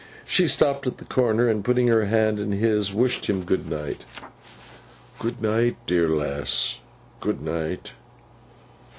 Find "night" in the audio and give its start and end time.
3.69-4.03, 5.43-5.77, 7.39-7.91